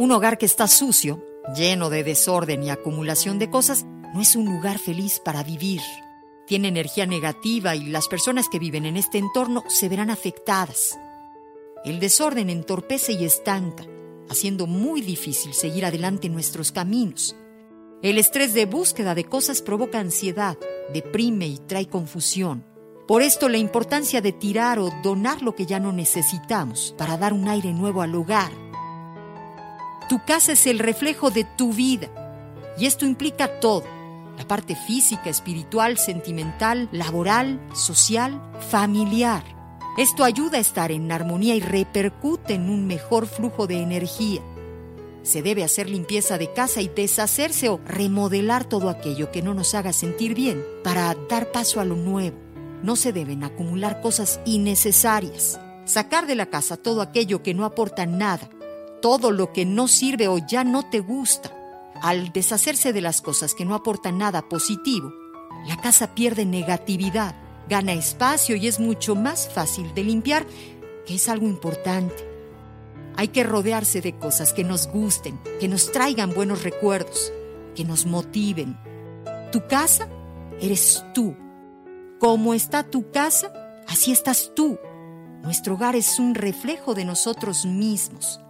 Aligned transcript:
Un 0.00 0.12
hogar 0.12 0.38
que 0.38 0.46
está 0.46 0.66
sucio, 0.66 1.22
lleno 1.54 1.90
de 1.90 2.02
desorden 2.02 2.62
y 2.62 2.70
acumulación 2.70 3.38
de 3.38 3.50
cosas, 3.50 3.84
no 4.14 4.22
es 4.22 4.34
un 4.34 4.46
lugar 4.46 4.78
feliz 4.78 5.20
para 5.22 5.42
vivir. 5.42 5.82
Tiene 6.46 6.68
energía 6.68 7.04
negativa 7.04 7.76
y 7.76 7.84
las 7.84 8.08
personas 8.08 8.48
que 8.48 8.58
viven 8.58 8.86
en 8.86 8.96
este 8.96 9.18
entorno 9.18 9.62
se 9.68 9.90
verán 9.90 10.08
afectadas. 10.08 10.98
El 11.84 12.00
desorden 12.00 12.48
entorpece 12.48 13.12
y 13.12 13.26
estanca, 13.26 13.84
haciendo 14.30 14.66
muy 14.66 15.02
difícil 15.02 15.52
seguir 15.52 15.84
adelante 15.84 16.30
nuestros 16.30 16.72
caminos. 16.72 17.36
El 18.00 18.16
estrés 18.16 18.54
de 18.54 18.64
búsqueda 18.64 19.14
de 19.14 19.24
cosas 19.24 19.60
provoca 19.60 20.00
ansiedad, 20.00 20.56
deprime 20.94 21.46
y 21.46 21.58
trae 21.58 21.88
confusión. 21.88 22.64
Por 23.06 23.20
esto 23.20 23.50
la 23.50 23.58
importancia 23.58 24.22
de 24.22 24.32
tirar 24.32 24.78
o 24.78 24.88
donar 25.02 25.42
lo 25.42 25.54
que 25.54 25.66
ya 25.66 25.78
no 25.78 25.92
necesitamos 25.92 26.94
para 26.96 27.18
dar 27.18 27.34
un 27.34 27.48
aire 27.48 27.74
nuevo 27.74 28.00
al 28.00 28.14
hogar. 28.14 28.69
Tu 30.10 30.24
casa 30.24 30.50
es 30.50 30.66
el 30.66 30.80
reflejo 30.80 31.30
de 31.30 31.44
tu 31.44 31.72
vida 31.72 32.08
y 32.76 32.86
esto 32.86 33.06
implica 33.06 33.60
todo, 33.60 33.84
la 34.36 34.44
parte 34.44 34.74
física, 34.74 35.30
espiritual, 35.30 35.98
sentimental, 35.98 36.88
laboral, 36.90 37.60
social, 37.74 38.42
familiar. 38.58 39.44
Esto 39.96 40.24
ayuda 40.24 40.58
a 40.58 40.60
estar 40.60 40.90
en 40.90 41.12
armonía 41.12 41.54
y 41.54 41.60
repercute 41.60 42.54
en 42.54 42.70
un 42.70 42.88
mejor 42.88 43.28
flujo 43.28 43.68
de 43.68 43.82
energía. 43.82 44.40
Se 45.22 45.42
debe 45.42 45.62
hacer 45.62 45.88
limpieza 45.88 46.38
de 46.38 46.52
casa 46.52 46.80
y 46.80 46.88
deshacerse 46.88 47.68
o 47.68 47.78
remodelar 47.86 48.64
todo 48.64 48.90
aquello 48.90 49.30
que 49.30 49.42
no 49.42 49.54
nos 49.54 49.76
haga 49.76 49.92
sentir 49.92 50.34
bien 50.34 50.64
para 50.82 51.14
dar 51.28 51.52
paso 51.52 51.78
a 51.78 51.84
lo 51.84 51.94
nuevo. 51.94 52.36
No 52.82 52.96
se 52.96 53.12
deben 53.12 53.44
acumular 53.44 54.00
cosas 54.00 54.40
innecesarias. 54.44 55.60
Sacar 55.84 56.26
de 56.26 56.34
la 56.34 56.46
casa 56.46 56.76
todo 56.76 57.00
aquello 57.00 57.44
que 57.44 57.54
no 57.54 57.64
aporta 57.64 58.06
nada, 58.06 58.50
todo 59.00 59.30
lo 59.30 59.52
que 59.52 59.64
no 59.64 59.88
sirve 59.88 60.28
o 60.28 60.38
ya 60.38 60.64
no 60.64 60.88
te 60.88 61.00
gusta. 61.00 61.56
Al 62.02 62.32
deshacerse 62.32 62.92
de 62.92 63.00
las 63.00 63.20
cosas 63.20 63.54
que 63.54 63.64
no 63.64 63.74
aportan 63.74 64.18
nada 64.18 64.48
positivo, 64.48 65.12
la 65.66 65.76
casa 65.76 66.14
pierde 66.14 66.46
negatividad, 66.46 67.34
gana 67.68 67.92
espacio 67.92 68.56
y 68.56 68.66
es 68.66 68.80
mucho 68.80 69.14
más 69.14 69.48
fácil 69.48 69.92
de 69.94 70.04
limpiar, 70.04 70.46
que 71.06 71.16
es 71.16 71.28
algo 71.28 71.46
importante. 71.46 72.26
Hay 73.16 73.28
que 73.28 73.44
rodearse 73.44 74.00
de 74.00 74.16
cosas 74.16 74.52
que 74.52 74.64
nos 74.64 74.86
gusten, 74.86 75.38
que 75.60 75.68
nos 75.68 75.92
traigan 75.92 76.32
buenos 76.32 76.62
recuerdos, 76.62 77.32
que 77.74 77.84
nos 77.84 78.06
motiven. 78.06 78.78
Tu 79.52 79.66
casa 79.66 80.08
eres 80.60 81.04
tú. 81.12 81.36
Como 82.18 82.54
está 82.54 82.82
tu 82.82 83.10
casa, 83.10 83.52
así 83.88 84.12
estás 84.12 84.52
tú. 84.54 84.78
Nuestro 85.42 85.74
hogar 85.74 85.96
es 85.96 86.18
un 86.18 86.34
reflejo 86.34 86.94
de 86.94 87.04
nosotros 87.04 87.66
mismos. 87.66 88.40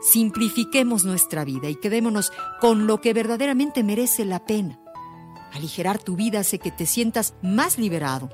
Simplifiquemos 0.00 1.04
nuestra 1.04 1.44
vida 1.44 1.68
y 1.68 1.76
quedémonos 1.76 2.32
con 2.60 2.86
lo 2.86 3.00
que 3.00 3.12
verdaderamente 3.12 3.82
merece 3.82 4.24
la 4.24 4.44
pena. 4.44 4.78
Aligerar 5.52 5.98
tu 5.98 6.16
vida 6.16 6.40
hace 6.40 6.58
que 6.58 6.70
te 6.70 6.86
sientas 6.86 7.34
más 7.42 7.78
liberado. 7.78 8.30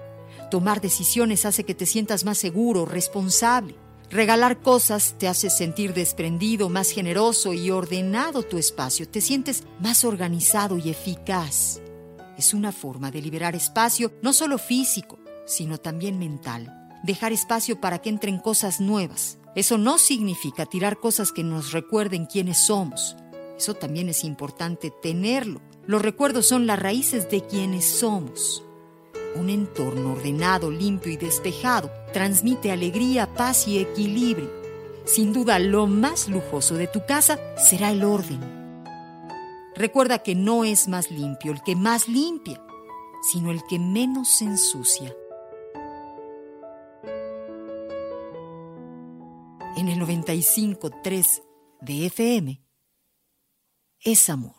Tomar 0.50 0.80
decisiones 0.80 1.46
hace 1.46 1.64
que 1.64 1.74
te 1.74 1.86
sientas 1.86 2.24
más 2.24 2.38
seguro, 2.38 2.84
responsable. 2.84 3.76
Regalar 4.10 4.60
cosas 4.60 5.16
te 5.18 5.26
hace 5.26 5.48
sentir 5.50 5.94
desprendido, 5.94 6.68
más 6.68 6.90
generoso 6.90 7.54
y 7.54 7.70
ordenado 7.70 8.42
tu 8.42 8.58
espacio. 8.58 9.08
Te 9.08 9.20
sientes 9.20 9.64
más 9.80 10.04
organizado 10.04 10.76
y 10.76 10.90
eficaz. 10.90 11.80
Es 12.36 12.52
una 12.52 12.72
forma 12.72 13.10
de 13.10 13.22
liberar 13.22 13.54
espacio, 13.54 14.12
no 14.22 14.32
solo 14.32 14.58
físico, 14.58 15.18
sino 15.46 15.78
también 15.78 16.18
mental. 16.18 16.72
Dejar 17.02 17.32
espacio 17.32 17.80
para 17.80 18.00
que 18.00 18.10
entren 18.10 18.38
cosas 18.38 18.80
nuevas. 18.80 19.38
Eso 19.54 19.78
no 19.78 19.98
significa 19.98 20.66
tirar 20.66 20.98
cosas 20.98 21.30
que 21.30 21.44
nos 21.44 21.72
recuerden 21.72 22.26
quiénes 22.26 22.66
somos. 22.66 23.16
Eso 23.56 23.74
también 23.74 24.08
es 24.08 24.24
importante 24.24 24.90
tenerlo. 24.90 25.60
Los 25.86 26.02
recuerdos 26.02 26.46
son 26.46 26.66
las 26.66 26.78
raíces 26.78 27.30
de 27.30 27.42
quienes 27.42 27.84
somos. 27.84 28.64
Un 29.36 29.50
entorno 29.50 30.12
ordenado, 30.12 30.70
limpio 30.70 31.12
y 31.12 31.16
despejado 31.16 31.90
transmite 32.12 32.72
alegría, 32.72 33.32
paz 33.34 33.68
y 33.68 33.78
equilibrio. 33.78 34.50
Sin 35.04 35.32
duda, 35.32 35.58
lo 35.58 35.86
más 35.86 36.28
lujoso 36.28 36.74
de 36.74 36.86
tu 36.86 37.04
casa 37.06 37.38
será 37.56 37.90
el 37.90 38.04
orden. 38.04 38.40
Recuerda 39.76 40.20
que 40.20 40.34
no 40.34 40.64
es 40.64 40.88
más 40.88 41.10
limpio 41.10 41.52
el 41.52 41.62
que 41.62 41.76
más 41.76 42.08
limpia, 42.08 42.60
sino 43.32 43.50
el 43.50 43.62
que 43.68 43.78
menos 43.78 44.40
ensucia. 44.40 45.14
En 49.76 49.88
el 49.88 49.98
95.3 49.98 51.42
de 51.80 52.06
FM 52.06 52.62
es 54.00 54.30
amor. 54.30 54.54